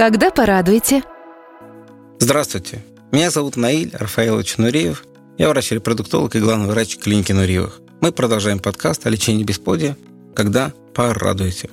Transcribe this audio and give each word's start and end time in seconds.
Когда 0.00 0.30
порадуете? 0.30 1.02
Здравствуйте. 2.18 2.82
Меня 3.12 3.30
зовут 3.30 3.56
Наиль 3.56 3.94
Рафаилович 3.94 4.56
Нуриев. 4.56 5.04
Я 5.36 5.50
врач-репродуктолог 5.50 6.34
и 6.34 6.40
главный 6.40 6.70
врач 6.70 6.96
клиники 6.96 7.32
Нуриевых. 7.32 7.82
Мы 8.00 8.10
продолжаем 8.10 8.60
подкаст 8.60 9.06
о 9.06 9.10
лечении 9.10 9.44
бесплодия 9.44 9.98
«Когда 10.34 10.72
порадуете». 10.94 11.68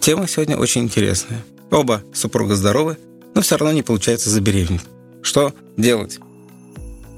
Тема 0.00 0.26
сегодня 0.26 0.56
очень 0.56 0.82
интересная. 0.82 1.44
Оба 1.70 2.02
супруга 2.12 2.56
здоровы, 2.56 2.98
но 3.36 3.40
все 3.40 3.56
равно 3.56 3.72
не 3.72 3.84
получается 3.84 4.30
забеременеть. 4.30 4.82
Что 5.22 5.54
делать? 5.76 6.18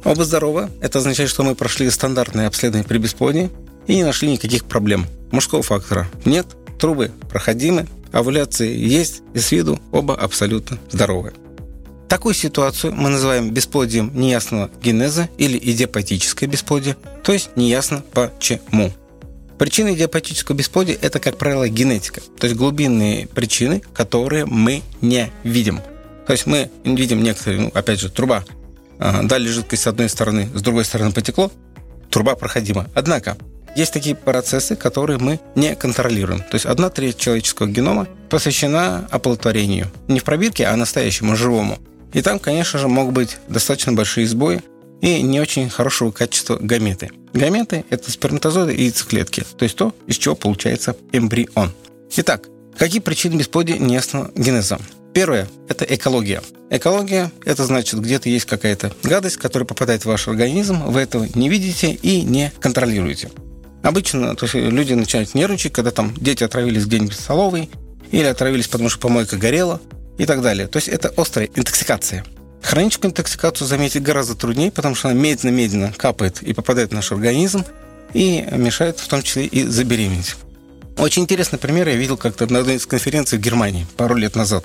Оба 0.05 0.23
здоровы. 0.23 0.69
Это 0.83 0.99
означает, 0.99 1.31
что 1.31 1.45
мы 1.45 1.55
прошли 1.55 1.89
стандартное 1.89 2.47
обследование 2.47 2.87
при 2.87 2.99
бесплодии 2.99 3.49
и 3.87 3.95
не 3.97 4.05
нашли 4.05 4.31
никаких 4.31 4.67
проблем. 4.67 5.07
Мужского 5.31 5.63
фактора 5.63 6.09
нет, 6.27 6.47
трубы 6.79 7.11
проходимы, 7.31 7.87
овуляции 8.13 8.77
есть, 8.77 9.23
и 9.35 9.39
с 9.39 9.51
виду 9.53 9.81
оба 9.91 10.15
абсолютно 10.15 10.79
здоровы. 10.91 11.33
Такую 12.09 12.35
ситуацию 12.35 12.95
мы 12.95 13.09
называем 13.09 13.51
бесплодием 13.51 14.11
неясного 14.15 14.71
генеза 14.83 15.31
или 15.39 15.59
идиопатическое 15.59 16.49
бесплодие, 16.49 16.97
то 17.23 17.33
есть 17.33 17.57
неясно 17.57 18.05
почему. 18.13 18.93
Причины 19.59 19.95
идиопатического 19.95 20.57
бесплодия– 20.57 20.99
это, 21.01 21.21
как 21.21 21.39
правило, 21.39 21.69
генетика, 21.69 22.21
то 22.39 22.47
есть 22.47 22.57
глубинные 22.57 23.29
причины, 23.29 23.83
которые 23.95 24.45
мы 24.45 24.83
не 25.01 25.31
видим. 25.43 25.81
То 26.27 26.33
есть 26.33 26.47
мы 26.47 26.71
видим 26.85 27.23
некоторые, 27.23 27.63
ну, 27.63 27.71
опять 27.73 28.01
же, 28.01 28.11
труба, 28.11 28.45
дали 28.99 29.49
жидкость 29.49 29.83
с 29.83 29.87
одной 29.87 30.09
стороны, 30.09 30.49
с 30.55 30.63
другой 30.63 30.85
стороны 30.85 31.13
потекло, 31.13 31.51
труба 32.11 32.35
проходима. 32.35 32.89
Однако 32.95 33.37
есть 33.75 33.93
такие 33.93 34.15
процессы, 34.15 34.77
которые 34.77 35.19
мы 35.19 35.41
не 35.55 35.75
контролируем. 35.75 36.41
То 36.41 36.55
есть 36.55 36.67
одна 36.67 36.91
треть 36.91 37.19
человеческого 37.19 37.67
генома 37.67 38.09
посвящена 38.29 39.07
оплодотворению. 39.11 39.91
Не 40.09 40.21
в 40.21 40.25
пробирке, 40.25 40.67
а 40.67 40.77
настоящему, 40.77 41.37
живому. 41.37 41.79
И 42.13 42.21
там, 42.21 42.39
конечно 42.39 42.79
же, 42.79 42.89
могут 42.89 43.15
быть 43.15 43.39
достаточно 43.49 43.93
большие 43.93 44.27
сбои 44.27 44.63
и 45.01 45.23
не 45.23 45.41
очень 45.41 45.69
хорошего 45.69 46.11
качества 46.11 46.57
гаметы. 46.61 47.11
Гаметы– 47.33 47.85
это 47.91 48.11
сперматозоиды 48.11 48.75
и 48.75 48.85
яйцеклетки, 48.85 49.45
то 49.57 49.63
есть 49.65 49.77
то, 49.77 49.95
из 50.07 50.17
чего 50.17 50.35
получается 50.35 50.97
эмбрион. 51.13 51.73
Итак, 52.17 52.49
какие 52.79 53.01
причины 53.01 53.37
бесплодия 53.37 53.79
неясного 53.79 54.31
генеза? 54.37 54.79
Первое– 55.15 55.49
это 55.69 55.85
экология. 55.87 56.43
Экология– 56.71 57.33
это 57.45 57.65
значит, 57.65 58.01
где-то 58.01 58.29
есть 58.29 58.45
какая-то 58.45 58.93
гадость, 59.03 59.39
которая 59.39 59.67
попадает 59.67 60.03
в 60.03 60.07
ваш 60.07 60.29
организм, 60.29 60.85
вы 60.85 61.01
этого 61.01 61.27
не 61.35 61.49
видите 61.49 61.93
и 61.93 62.23
не 62.23 62.53
контролируете. 62.61 63.31
Обычно 63.83 64.35
то 64.37 64.45
есть 64.45 64.55
люди 64.55 64.93
начинают 64.95 65.35
нервничать, 65.35 65.73
когда 65.73 65.91
там 65.91 66.15
дети 66.17 66.45
отравились 66.45 66.87
где-нибудь 66.87 67.15
в 67.15 67.21
столовой, 67.21 67.69
или 68.11 68.25
отравились, 68.25 68.69
потому 68.69 68.89
что 68.89 69.01
помойка 69.01 69.37
горела, 69.37 69.81
и 70.19 70.27
так 70.27 70.43
далее. 70.43 70.69
То 70.69 70.77
есть 70.77 70.89
это 70.89 71.13
острая 71.17 71.49
интоксикация. 71.55 72.25
Хроническую 72.63 73.11
интоксикацию 73.11 73.67
заметить 73.67 74.03
гораздо 74.03 74.35
труднее, 74.35 74.71
потому 74.71 74.95
что 74.95 75.09
она 75.09 75.19
медленно-медленно 75.19 75.93
капает 75.97 76.43
и 76.43 76.53
попадает 76.53 76.91
в 76.91 76.95
наш 76.95 77.11
организм 77.11 77.65
и 78.13 78.45
мешает 78.53 79.01
в 79.01 79.09
том 79.09 79.23
числе 79.23 79.47
и 79.47 79.65
забеременеть. 79.65 80.37
Очень 80.99 81.23
интересный 81.23 81.59
пример 81.59 81.89
я 81.89 81.97
видел 81.97 82.17
как-то 82.17 82.51
на 82.53 82.61
одной 82.61 82.77
из 82.77 82.87
конференций 82.87 83.39
в 83.39 83.41
Германии 83.41 83.87
пару 83.97 84.15
лет 84.15 84.37
назад. 84.37 84.65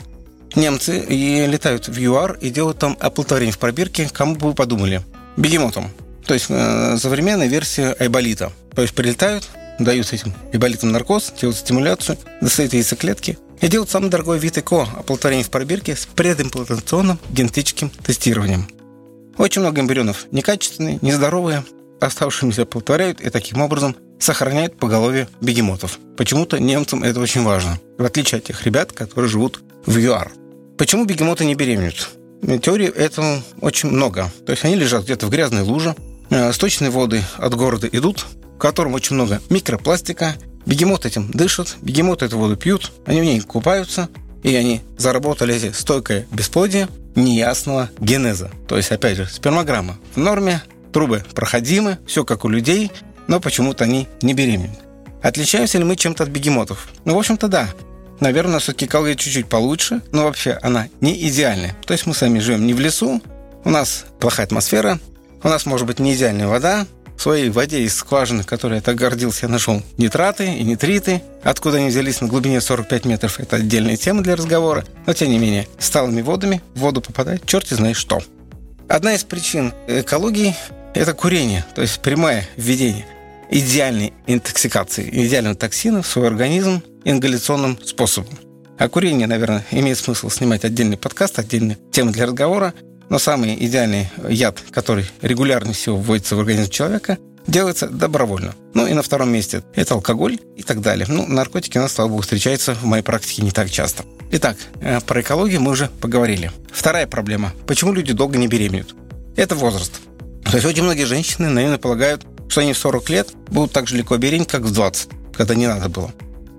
Немцы 0.56 1.00
и 1.00 1.46
летают 1.48 1.88
в 1.88 1.98
ЮАР 1.98 2.38
и 2.42 2.50
делают 2.50 2.80
там 2.80 2.98
оплодотворение 3.00 3.54
в 3.54 3.58
пробирке, 3.58 4.10
кому 4.12 4.36
бы 4.36 4.50
вы 4.50 4.54
подумали, 4.54 5.02
бегемотом. 5.36 5.90
То 6.26 6.34
есть 6.34 6.48
э, 6.50 6.98
современная 7.00 7.48
версия 7.48 7.96
айболита. 8.00 8.52
То 8.78 8.84
есть 8.84 8.94
прилетают, 8.94 9.50
дают 9.80 10.14
этим 10.14 10.36
айболитам 10.54 10.92
наркоз, 10.92 11.34
делают 11.42 11.58
стимуляцию, 11.58 12.16
достают 12.42 12.74
яйцеклетки 12.74 13.40
и 13.60 13.68
делают 13.70 13.90
самый 13.90 14.12
дорогой 14.12 14.38
вид 14.38 14.56
ЭКО– 14.60 14.88
оплодотворение 15.00 15.44
в 15.44 15.50
пробирке 15.50 15.96
с 15.96 16.06
предимплантационным 16.06 17.18
генетическим 17.32 17.90
тестированием. 17.90 18.68
Очень 19.40 19.62
много 19.62 19.82
эмбрионов 19.82 20.28
некачественные, 20.30 21.00
нездоровые, 21.02 21.66
оставшимися 22.00 22.62
оплодотворяют 22.62 23.20
и 23.20 23.32
таким 23.32 23.62
образом 23.62 23.96
сохраняют 24.20 24.78
поголовье 24.78 25.28
бегемотов. 25.42 25.98
Почему-то 26.16 26.60
немцам 26.60 27.02
это 27.02 27.20
очень 27.20 27.44
важно, 27.44 27.80
в 27.98 28.06
отличие 28.06 28.38
от 28.38 28.44
тех 28.44 28.64
ребят, 28.64 28.92
которые 28.92 29.28
живут 29.28 29.60
в 29.88 29.98
ЮАР. 29.98 30.34
Почему 30.78 31.06
бегемоты 31.06 31.46
не 31.46 31.56
беременеют? 31.56 32.12
Теорий 32.62 32.86
этого 32.86 33.42
очень 33.60 33.90
много. 33.90 34.32
То 34.46 34.52
есть 34.52 34.64
они 34.66 34.76
лежат 34.76 35.06
где-то 35.06 35.26
в 35.26 35.32
грязной 35.32 35.64
луже, 35.64 35.96
Э, 36.30 36.52
сточные 36.52 36.92
воды 36.92 37.24
от 37.38 37.56
города 37.56 37.88
идут, 37.88 38.26
в 38.58 38.60
котором 38.60 38.96
очень 38.96 39.16
много 39.16 39.40
микропластика. 39.52 40.34
Бегемоты 40.66 41.10
этим 41.10 41.30
дышат, 41.32 41.78
бегемоты 41.82 42.26
эту 42.26 42.40
воду 42.40 42.58
пьют, 42.58 42.92
они 43.06 43.22
в 43.22 43.24
ней 43.24 43.40
купаются, 43.40 44.10
и 44.42 44.56
они 44.56 44.82
заработали 44.98 45.54
эти 45.54 45.72
стойкое 45.72 46.26
бесплодие 46.32 46.90
неясного 47.16 47.92
генеза. 48.00 48.50
То 48.68 48.76
есть, 48.76 48.92
опять 48.92 49.18
же, 49.18 49.28
спермограмма 49.28 49.98
в 50.16 50.18
норме, 50.18 50.64
трубы 50.92 51.24
проходимы, 51.36 52.00
все 52.08 52.26
как 52.26 52.46
у 52.46 52.50
людей, 52.50 52.92
но 53.28 53.40
почему-то 53.40 53.84
они 53.84 54.08
не 54.24 54.34
беременны. 54.34 54.78
Отличаемся 55.22 55.78
ли 55.78 55.84
мы 55.84 55.96
чем-то 55.96 56.24
от 56.24 56.30
бегемотов? 56.30 56.90
Ну, 57.06 57.16
в 57.16 57.20
общем-то, 57.20 57.48
да. 57.48 57.70
Наверное, 58.20 58.60
все-таки 58.60 58.86
экология 58.86 59.16
чуть-чуть 59.16 59.48
получше, 59.48 60.02
но 60.12 60.24
вообще 60.24 60.58
она 60.64 60.88
не 61.00 61.28
идеальная. 61.30 61.78
То 61.86 61.94
есть 61.94 62.08
мы 62.08 62.16
сами 62.16 62.40
живем 62.40 62.66
не 62.66 62.74
в 62.74 62.80
лесу, 62.80 63.22
у 63.64 63.70
нас 63.70 64.06
плохая 64.20 64.48
атмосфера, 64.48 65.00
у 65.44 65.48
нас 65.48 65.66
может 65.66 65.86
быть 65.86 66.00
не 66.00 66.16
идеальная 66.16 66.48
вода. 66.48 66.88
Своей 67.18 67.50
воде 67.50 67.82
из 67.82 67.96
скважины, 67.96 68.44
которой 68.44 68.76
я 68.76 68.82
так 68.82 68.96
гордился, 68.96 69.48
я 69.48 69.52
нашел 69.52 69.82
нитраты 69.98 70.54
и 70.54 70.64
нитриты. 70.64 71.22
Откуда 71.44 71.78
они 71.78 71.90
взялись 71.90 72.22
на 72.22 72.28
глубине 72.28 72.62
45 72.62 73.06
метров, 73.06 73.40
это 73.40 73.56
отдельная 73.56 73.98
тема 73.98 74.22
для 74.22 74.36
разговора. 74.36 74.86
Но, 75.06 75.14
тем 75.14 75.30
не 75.30 75.40
менее, 75.40 75.68
с 75.80 75.90
талыми 75.90 76.22
водами 76.22 76.62
в 76.76 76.80
воду 76.80 77.02
попадает 77.02 77.46
черти 77.46 77.74
знает 77.74 77.98
что. 77.98 78.22
Одна 78.88 79.16
из 79.16 79.24
причин 79.24 79.74
экологии– 79.88 80.56
это 80.94 81.14
курение, 81.14 81.66
то 81.76 81.82
есть 81.82 82.00
прямое 82.02 82.48
введение 82.56 83.06
идеальной 83.50 84.14
интоксикации, 84.28 85.10
идеального 85.12 85.56
токсина 85.56 86.02
в 86.02 86.08
свой 86.08 86.28
организм 86.28 86.84
ингаляционным 87.04 87.80
способом. 87.84 88.38
А 88.78 88.90
курение, 88.90 89.28
наверное, 89.28 89.66
имеет 89.72 89.98
смысл 89.98 90.30
снимать 90.30 90.64
отдельный 90.64 90.98
подкаст, 90.98 91.40
отдельную 91.40 91.78
тему 91.92 92.12
для 92.12 92.28
разговора. 92.28 92.74
Но 93.10 93.20
самый 93.20 93.56
идеальный 93.66 94.10
яд, 94.28 94.62
который 94.72 95.06
регулярно 95.22 95.74
всего 95.74 95.98
вводится 95.98 96.36
в 96.36 96.40
организм 96.40 96.70
человека, 96.70 97.18
делается 97.48 97.88
добровольно. 97.88 98.54
Ну 98.74 98.86
и 98.86 98.94
на 98.94 99.02
втором 99.02 99.32
месте 99.32 99.64
это 99.74 99.94
алкоголь 99.94 100.40
и 100.56 100.64
так 100.64 100.82
далее. 100.82 101.06
Ну, 101.10 101.26
наркотики 101.26 101.78
у 101.78 101.82
нас, 101.82 101.94
слава 101.94 102.10
богу, 102.10 102.22
встречаются 102.22 102.76
в 102.76 102.84
моей 102.84 103.04
практике 103.04 103.42
не 103.42 103.52
так 103.52 103.70
часто. 103.70 104.04
Итак, 104.32 104.58
э, 104.82 105.00
про 105.02 105.22
экологию 105.22 105.62
мы 105.62 105.72
уже 105.72 105.90
поговорили. 106.02 106.52
Вторая 106.72 107.08
проблема. 107.08 107.54
Почему 107.66 107.94
люди 107.94 108.12
долго 108.12 108.38
не 108.38 108.48
беременеют? 108.48 108.94
Это 109.38 109.56
возраст. 109.56 109.94
То 110.44 110.58
есть 110.58 110.66
очень 110.66 110.84
многие 110.84 111.06
женщины, 111.06 111.50
наверное, 111.50 111.78
полагают, 111.78 112.26
что 112.50 112.62
они 112.62 112.74
в 112.74 112.78
40 112.78 113.10
лет 113.10 113.30
будут 113.48 113.72
так 113.72 113.88
же 113.88 113.96
легко 113.96 114.18
беременеть, 114.18 114.50
как 114.50 114.62
в 114.62 114.72
20, 114.72 115.10
когда 115.34 115.56
не 115.56 115.68
надо 115.68 115.90
было. 115.90 116.12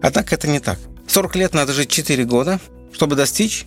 Однако 0.03 0.35
это 0.35 0.49
не 0.49 0.61
так. 0.61 0.79
В 1.07 1.13
40 1.13 1.37
лет 1.37 1.55
надо 1.55 1.73
жить 1.73 1.91
4 1.91 2.25
года, 2.25 2.61
чтобы 2.93 3.17
достичь 3.17 3.67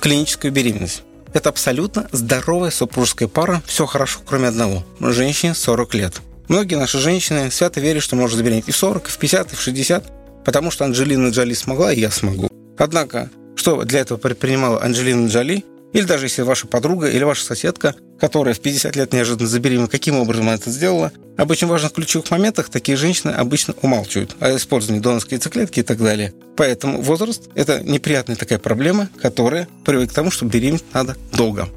клиническую 0.00 0.52
беременность. 0.52 1.02
Это 1.34 1.48
абсолютно 1.48 2.08
здоровая 2.12 2.70
супружеская 2.70 3.28
пара, 3.28 3.60
все 3.66 3.86
хорошо, 3.86 4.20
кроме 4.24 4.48
одного. 4.48 4.84
Женщине 5.00 5.52
40 5.54 5.94
лет. 5.94 6.14
Многие 6.48 6.76
наши 6.76 6.98
женщины 6.98 7.50
свято 7.50 7.80
верят, 7.80 8.04
что 8.04 8.14
может 8.14 8.36
забеременеть 8.36 8.68
и 8.68 8.72
в 8.72 8.76
40, 8.76 9.08
и 9.08 9.10
в 9.10 9.18
50, 9.18 9.52
и 9.52 9.56
в 9.56 9.60
60, 9.60 10.44
потому 10.44 10.70
что 10.70 10.84
Анджелина 10.84 11.30
Джоли 11.30 11.54
смогла, 11.54 11.92
и 11.92 11.98
я 11.98 12.12
смогу. 12.12 12.48
Однако, 12.78 13.30
что 13.56 13.82
для 13.82 14.00
этого 14.00 14.16
предпринимала 14.16 14.80
Анджелина 14.80 15.26
Джоли, 15.26 15.64
или 15.94 16.04
даже 16.04 16.26
если 16.26 16.42
ваша 16.42 16.66
подруга 16.66 17.08
или 17.08 17.22
ваша 17.22 17.44
соседка, 17.44 17.94
которая 18.18 18.52
в 18.52 18.60
50 18.60 18.96
лет 18.96 19.12
неожиданно 19.12 19.48
забеременела, 19.48 19.86
каким 19.86 20.18
образом 20.18 20.48
она 20.48 20.56
это 20.56 20.68
сделала, 20.70 21.12
об 21.38 21.50
очень 21.50 21.68
важных 21.68 21.92
ключевых 21.92 22.30
моментах 22.32 22.68
такие 22.68 22.96
женщины 22.96 23.30
обычно 23.30 23.74
умалчивают 23.80 24.36
о 24.40 24.56
использовании 24.56 25.00
донорской 25.00 25.36
яйцеклетки 25.36 25.80
и 25.80 25.82
так 25.84 25.98
далее. 25.98 26.34
Поэтому 26.56 27.00
возраст– 27.00 27.48
это 27.54 27.80
неприятная 27.80 28.34
такая 28.34 28.58
проблема, 28.58 29.08
которая 29.22 29.68
приводит 29.84 30.10
к 30.10 30.14
тому, 30.14 30.32
что 30.32 30.44
беременеть 30.44 30.84
надо 30.92 31.16
долго. 31.32 31.68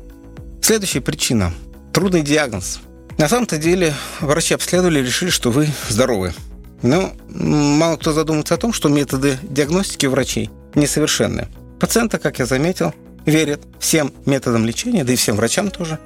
Следующая 0.63 1.01
причина– 1.01 1.53
трудный 1.93 2.23
диагноз. 2.23 2.79
На 3.19 3.29
самом-то 3.29 3.57
деле 3.57 3.93
врачи 4.19 4.55
обследовали 4.55 4.99
и 4.99 5.03
решили, 5.03 5.29
что 5.29 5.51
вы 5.51 5.69
здоровы. 5.89 6.33
Но 6.81 7.13
мало 7.29 7.97
кто 7.97 8.13
задумывается 8.13 8.55
о 8.55 8.57
том, 8.57 8.73
что 8.73 8.89
методы 8.89 9.37
диагностики 9.43 10.07
врачей 10.07 10.49
несовершенны. 10.73 11.47
Пациента, 11.79 12.17
как 12.17 12.39
я 12.39 12.47
заметил, 12.47 12.93
верят 13.27 13.61
всем 13.79 14.11
методам 14.25 14.65
лечения, 14.65 15.03
да 15.03 15.13
и 15.13 15.15
всем 15.15 15.35
врачам 15.35 15.69
тоже, 15.69 15.99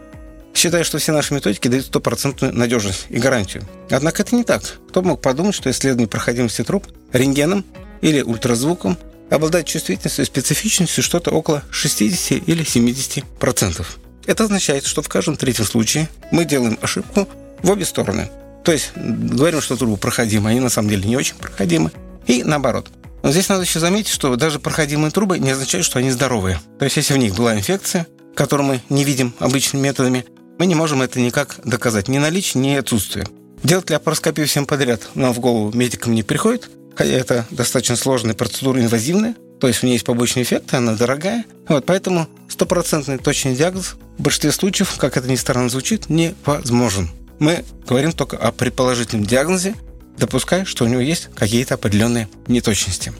считая, 0.53 0.83
что 0.83 0.97
все 0.97 1.13
наши 1.13 1.33
методики 1.33 1.67
дают 1.67 1.85
стопроцентную 1.85 2.53
надежность 2.53 3.05
и 3.09 3.19
гарантию. 3.19 3.63
Однако 3.89 4.23
это 4.23 4.35
не 4.35 4.43
так. 4.43 4.63
Кто 4.89 5.01
мог 5.01 5.21
подумать, 5.21 5.55
что 5.55 5.69
исследование 5.71 6.09
проходимости 6.09 6.63
труб 6.63 6.87
рентгеном 7.13 7.63
или 8.01 8.21
ультразвуком 8.21 8.97
обладает 9.29 9.67
чувствительностью 9.67 10.23
и 10.23 10.25
специфичностью 10.25 11.03
что-то 11.03 11.31
около 11.31 11.63
60 11.71 12.47
или 12.47 12.63
70 12.63 13.23
процентов. 13.39 13.97
Это 14.25 14.43
означает, 14.43 14.85
что 14.85 15.01
в 15.01 15.07
каждом 15.07 15.37
третьем 15.37 15.65
случае 15.65 16.09
мы 16.31 16.45
делаем 16.45 16.77
ошибку 16.81 17.27
в 17.63 17.69
обе 17.69 17.85
стороны. 17.85 18.29
То 18.63 18.71
есть 18.71 18.91
говорим, 18.95 19.61
что 19.61 19.77
трубы 19.77 19.97
проходимы, 19.97 20.49
они 20.49 20.59
на 20.59 20.69
самом 20.69 20.89
деле 20.89 21.07
не 21.07 21.17
очень 21.17 21.35
проходимы. 21.35 21.91
И 22.27 22.43
наоборот. 22.43 22.89
Но 23.23 23.31
здесь 23.31 23.49
надо 23.49 23.63
еще 23.63 23.79
заметить, 23.79 24.11
что 24.11 24.35
даже 24.35 24.59
проходимые 24.59 25.11
трубы 25.11 25.39
не 25.39 25.51
означают, 25.51 25.85
что 25.85 25.99
они 25.99 26.11
здоровые. 26.11 26.59
То 26.79 26.85
есть, 26.85 26.97
если 26.97 27.13
в 27.13 27.17
них 27.17 27.35
была 27.35 27.55
инфекция, 27.55 28.07
которую 28.35 28.67
мы 28.67 28.81
не 28.89 29.03
видим 29.03 29.33
обычными 29.39 29.83
методами, 29.83 30.25
мы 30.57 30.65
не 30.65 30.75
можем 30.75 31.01
это 31.01 31.19
никак 31.19 31.59
доказать, 31.63 32.07
ни 32.07 32.17
наличие, 32.17 32.61
ни 32.61 32.75
отсутствие. 32.75 33.25
Делать 33.63 33.89
лапароскопию 33.89 34.47
всем 34.47 34.65
подряд 34.65 35.01
нам 35.15 35.33
в 35.33 35.39
голову 35.39 35.75
медикам 35.75 36.13
не 36.13 36.23
приходит, 36.23 36.69
хотя 36.95 37.11
это 37.11 37.45
достаточно 37.51 37.95
сложная 37.95 38.33
процедура, 38.33 38.79
инвазивная, 38.79 39.35
то 39.59 39.67
есть 39.67 39.83
у 39.83 39.85
нее 39.85 39.95
есть 39.95 40.05
побочные 40.05 40.43
эффекты, 40.43 40.77
она 40.77 40.95
дорогая. 40.95 41.45
Вот, 41.67 41.85
поэтому 41.85 42.27
стопроцентный 42.47 43.19
точный 43.19 43.55
диагноз 43.55 43.95
в 44.17 44.23
большинстве 44.23 44.51
случаев, 44.51 44.95
как 44.97 45.17
это 45.17 45.29
ни 45.29 45.35
странно 45.35 45.69
звучит, 45.69 46.09
невозможен. 46.09 47.09
Мы 47.37 47.63
говорим 47.87 48.11
только 48.11 48.37
о 48.37 48.51
предположительном 48.51 49.25
диагнозе, 49.25 49.75
допуская, 50.17 50.65
что 50.65 50.85
у 50.85 50.87
него 50.87 51.01
есть 51.01 51.29
какие-то 51.35 51.75
определенные 51.75 52.27
неточности. 52.47 53.13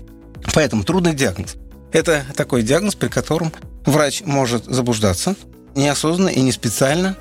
Поэтому 0.54 0.84
трудный 0.84 1.14
диагноз. 1.14 1.56
Это 1.92 2.26
такой 2.36 2.64
диагноз, 2.64 2.96
при 2.96 3.08
котором 3.08 3.52
врач 3.86 4.22
может 4.26 4.66
заблуждаться 4.66 5.36
неосознанно 5.76 6.30
и 6.30 6.42
не 6.42 6.52
специально, 6.52 7.16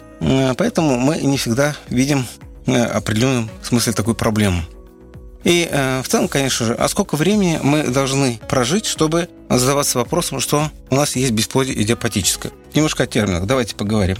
поэтому 0.56 0.98
мы 0.98 1.18
не 1.18 1.38
всегда 1.38 1.76
видим 1.88 2.26
э, 2.66 2.82
определенном 2.82 3.50
смысле 3.62 3.92
такую 3.92 4.14
проблему. 4.14 4.62
И 5.44 5.68
э, 5.70 6.02
в 6.02 6.08
целом, 6.08 6.28
конечно 6.28 6.66
же, 6.66 6.74
а 6.74 6.88
сколько 6.88 7.16
времени 7.16 7.58
мы 7.62 7.84
должны 7.84 8.38
прожить, 8.48 8.86
чтобы 8.86 9.28
задаваться 9.48 9.98
вопросом, 9.98 10.40
что 10.40 10.70
у 10.90 10.94
нас 10.94 11.16
есть 11.16 11.32
бесплодие 11.32 11.80
идиопатическое? 11.80 12.52
Немножко 12.74 13.04
о 13.04 13.06
терминах, 13.06 13.46
давайте 13.46 13.74
поговорим. 13.74 14.18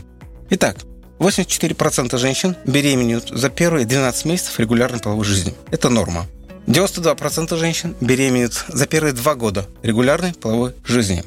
Итак, 0.51 0.77
84% 1.21 2.17
женщин 2.17 2.57
беременеют 2.65 3.29
за 3.29 3.51
первые 3.51 3.85
12 3.85 4.25
месяцев 4.25 4.59
регулярной 4.59 5.01
половой 5.01 5.27
жизни. 5.27 5.55
Это 5.71 5.91
норма. 5.91 6.27
92% 6.67 7.57
женщин 7.59 7.95
беременеют 8.01 8.65
за 8.69 8.87
первые 8.87 9.13
два 9.13 9.35
года 9.35 9.67
регулярной 9.83 10.33
половой 10.33 10.73
жизни. 10.85 11.23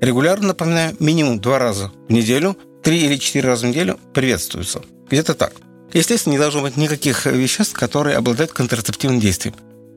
Регулярно, 0.00 0.48
напоминаю, 0.48 0.96
минимум 0.98 1.40
два 1.40 1.58
раза 1.58 1.92
в 2.08 2.12
неделю, 2.12 2.56
три 2.82 3.04
или 3.04 3.16
четыре 3.16 3.48
раза 3.48 3.66
в 3.66 3.70
неделю 3.70 4.00
приветствуются. 4.14 4.82
Где-то 5.10 5.34
так. 5.34 5.52
Естественно, 5.92 6.32
не 6.32 6.38
должно 6.38 6.62
быть 6.62 6.76
никаких 6.76 7.26
веществ, 7.26 7.74
которые 7.74 8.16
обладают 8.16 8.52
контрацептивным 8.52 9.20
действием. 9.20 9.54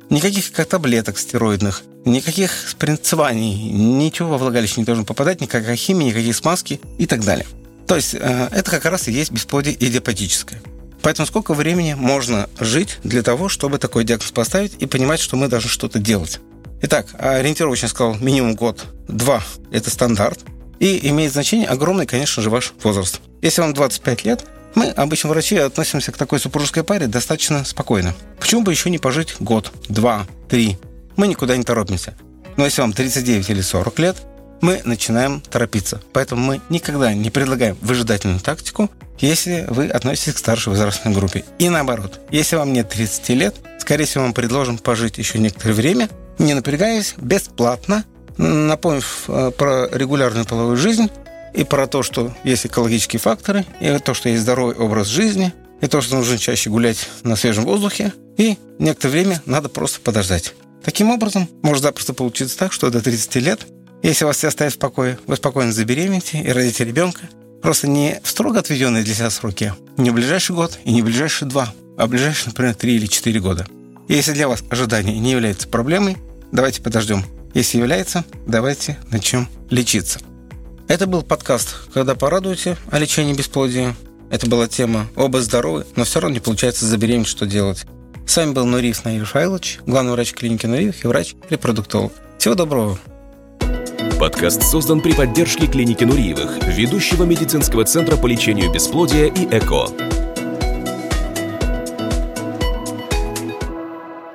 Никаких 0.10 0.52
таблеток 0.68 1.18
стероидных, 1.18 1.84
никаких 2.06 2.52
спринцеваний, 2.70 3.72
ничего 3.72 4.30
во 4.30 4.38
влагалище 4.38 4.82
не 4.82 4.86
должно 4.86 5.06
попадать, 5.06 5.42
никакой 5.42 5.76
химии, 5.76 6.08
никаких 6.08 6.36
смазки 6.36 6.80
и 6.98 7.06
так 7.06 7.24
далее. 7.24 7.46
То 7.88 7.96
есть 7.96 8.14
э, 8.14 8.50
это 8.52 8.70
как 8.70 8.86
раз 8.86 9.08
и 9.08 9.12
есть 9.12 9.32
бесплодие 9.32 9.76
идиопатическое. 9.80 10.62
Поэтому 11.02 11.26
сколько 11.26 11.54
времени 11.54 11.94
можно 11.94 12.50
жить 12.60 12.98
для 13.04 13.24
того, 13.24 13.50
чтобы 13.50 13.78
такой 13.78 14.04
диагноз 14.04 14.32
поставить 14.32 14.74
и 14.80 14.86
понимать, 14.86 15.20
что 15.20 15.38
мы 15.38 15.48
должны 15.48 15.70
что-то 15.70 16.00
делать? 16.00 16.40
Итак, 16.82 17.08
ориентировочно 17.18 17.88
сказал 17.88 18.16
минимум 18.16 18.56
год, 18.56 18.86
два– 19.08 19.42
это 19.72 19.90
стандарт. 19.90 20.40
И 20.80 21.08
имеет 21.10 21.32
значение 21.32 21.68
огромный, 21.68 22.06
конечно 22.06 22.44
же, 22.44 22.50
ваш 22.50 22.74
возраст. 22.84 23.20
Если 23.42 23.62
вам 23.62 23.74
25 23.74 24.26
лет, 24.26 24.46
мы, 24.76 24.90
обычно 24.90 25.30
врачи, 25.30 25.58
относимся 25.58 26.12
к 26.12 26.18
такой 26.18 26.40
супружеской 26.40 26.84
паре 26.84 27.08
достаточно 27.08 27.64
спокойно. 27.66 28.14
Почему 28.40 28.62
бы 28.62 28.72
еще 28.72 28.92
не 28.92 29.00
пожить 29.00 29.36
год, 29.40 29.72
два, 29.90 30.28
три? 30.50 30.78
Мы 31.16 31.28
никуда 31.28 31.58
не 31.58 31.64
торопимся. 31.64 32.16
Но 32.58 32.66
если 32.66 32.82
вам 32.82 32.94
39 32.94 33.50
или 33.50 33.62
40 33.62 34.00
лет, 34.00 34.18
мы 34.62 34.82
начинаем 34.84 35.42
торопиться. 35.42 36.02
Поэтому 36.14 36.42
мы 36.42 36.62
никогда 36.70 37.14
не 37.14 37.30
предлагаем 37.30 37.78
выжидательную 37.82 38.40
тактику, 38.40 38.90
если 39.20 39.66
вы 39.70 39.88
относитесь 39.88 40.34
к 40.34 40.38
старшей 40.38 40.70
возрастной 40.70 41.14
группе. 41.14 41.44
И 41.60 41.70
наоборот, 41.70 42.20
если 42.32 42.56
вам 42.56 42.74
нет 42.74 42.90
30 42.90 43.30
лет, 43.30 43.56
скорее 43.80 44.06
всего, 44.06 44.24
вам 44.24 44.34
предложим 44.34 44.78
пожить 44.78 45.18
еще 45.18 45.40
некоторое 45.40 45.74
время, 45.74 46.10
не 46.40 46.54
напрягаясь, 46.54 47.16
бесплатно, 47.18 48.06
напомнив 48.38 49.24
э, 49.28 49.52
про 49.58 49.88
регулярную 49.92 50.46
половую 50.46 50.78
жизнь 50.78 51.10
и 51.54 51.64
про 51.64 51.88
то, 51.88 52.04
что 52.04 52.34
есть 52.44 52.66
экологические 52.68 53.20
факторы, 53.20 53.66
и 53.80 53.98
то, 54.00 54.14
что 54.14 54.30
есть 54.30 54.44
здоровый 54.44 54.76
образ 54.76 55.08
жизни, 55.08 55.54
и 55.82 55.88
то, 55.88 56.02
что 56.02 56.16
нужно 56.16 56.38
чаще 56.38 56.70
гулять 56.70 57.10
на 57.24 57.36
свежем 57.36 57.66
воздухе, 57.66 58.14
и 58.38 58.58
некоторое 58.78 59.12
время 59.12 59.42
надо 59.46 59.70
просто 59.70 60.00
подождать. 60.02 60.54
Таким 60.84 61.10
образом, 61.10 61.50
может 61.64 61.84
запросто 61.84 62.14
получиться 62.14 62.58
так, 62.58 62.72
что 62.72 62.90
до 62.90 63.02
30 63.02 63.36
лет 63.38 63.68
если 64.04 64.26
вас 64.26 64.44
оставят 64.44 64.74
в 64.74 64.80
покое, 64.80 65.18
вы 65.28 65.36
спокойно 65.36 65.72
забеременеете 65.72 66.40
и 66.40 66.50
родите 66.52 66.84
ребенка. 66.86 67.30
Просто 67.62 67.88
не 67.88 68.20
в 68.24 68.30
строго 68.30 68.60
отведенные 68.60 69.04
для 69.04 69.14
себя 69.14 69.30
сроки, 69.30 69.74
не 69.98 70.12
в 70.12 70.14
ближайший 70.14 70.56
год 70.56 70.80
и 70.84 70.94
не 70.94 71.02
в 71.02 71.06
ближайшие 71.06 71.50
два, 71.50 71.74
а 71.98 72.06
в 72.06 72.10
ближайшие, 72.10 72.50
например, 72.50 72.76
три 72.76 72.96
или 72.96 73.08
четыре 73.08 73.40
года. 73.40 73.66
И 74.08 74.14
если 74.14 74.34
для 74.34 74.48
вас 74.48 74.64
ожидание 74.70 75.18
не 75.18 75.32
является 75.32 75.68
проблемой, 75.68 76.18
давайте 76.52 76.82
подождем. 76.82 77.26
Если 77.54 77.80
является, 77.80 78.24
давайте 78.46 78.98
начнем 79.10 79.48
лечиться. 79.70 80.20
Это 80.88 81.08
был 81.08 81.24
подкаст 81.24 81.76
«Когда 81.94 82.16
порадуете» 82.16 82.78
о 82.92 83.00
лечении 83.00 83.34
бесплодия. 83.34 83.96
Это 84.30 84.48
была 84.48 84.68
тема 84.68 85.08
«Оба 85.16 85.42
здоровы, 85.42 85.86
но 85.96 86.04
все 86.04 86.20
равно 86.20 86.36
не 86.36 86.40
получается 86.40 86.86
забеременеть, 86.86 87.28
что 87.28 87.46
делать». 87.46 87.86
С 88.26 88.38
вами 88.38 88.52
был 88.52 88.66
Нуриев 88.66 89.04
Наиль 89.06 89.26
Файлович, 89.26 89.80
главный 89.86 90.12
врач 90.12 90.34
клиники 90.34 90.66
Нуриев 90.66 91.04
и 91.04 91.08
врач-репродуктолог. 91.08 92.14
Всего 92.38 92.56
доброго! 92.56 93.00
Подкаст 94.20 94.64
создан 94.64 95.00
при 95.00 95.14
поддержке 95.14 95.68
клиники 95.68 96.04
Нуриевых, 96.04 96.58
ведущего 96.76 97.24
медицинского 97.24 97.86
центра 97.86 98.18
по 98.18 98.26
лечению 98.26 98.72
бесплодия 98.74 99.28
и 99.28 99.46
ЭКО. 99.46 99.90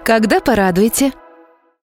Когда 0.05 0.40
порадуете? 0.40 1.12